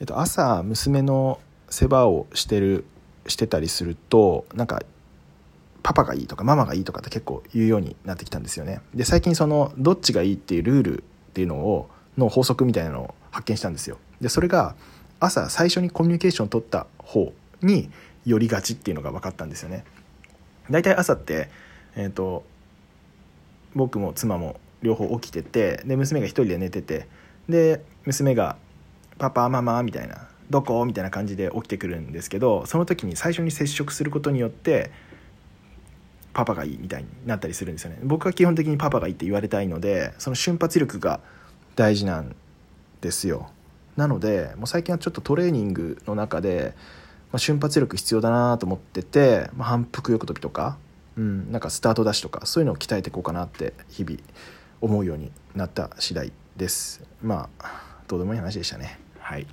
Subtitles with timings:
[0.00, 2.86] えっと、朝娘の世話をしてる
[3.26, 4.82] してたりするとなんか
[5.82, 8.80] パパがいいとかママがいいとかって結構言うようになってきたんですよね。
[8.94, 13.98] で最近そのどっちがいいっていうルールっていうのをの法則みたいなのを発見したんですよ。
[14.22, 14.74] でそれが
[15.20, 17.32] 朝最初にコミュニケーションを取った方
[17.62, 17.90] に
[18.24, 19.84] 寄りがちっていうのが分かったんですよね。
[20.70, 21.50] 大体朝って
[21.94, 22.44] えっ、ー、と
[23.74, 27.06] 僕も妻も両方起きててで娘が一人で寝てて
[27.50, 28.56] で娘が
[29.20, 34.90] 「パパママ」みたいな「どこ?」みたいな感じで起きてくるんですけどその時に最初に接触することによって
[36.32, 37.98] パパがいいみたいになったりするんですよね。
[38.02, 41.20] 僕は基本的にパパがいいって言われたいのでその瞬発力が
[41.76, 42.34] 大事なん
[43.02, 43.50] ですよ。
[43.96, 46.74] なのでもう最近はちょっとトレーニングの中で、
[47.32, 50.78] まあ、瞬発力必要だなと思ってて、まあ、反復横跳びとか、
[51.16, 54.18] うん、なんかスタートダッシュとかそういうのを鍛えていこうかなって日々
[54.80, 57.02] 思うようになった次第です。
[57.22, 59.09] まあどうでもいい話でしたね。
[59.30, 59.46] はい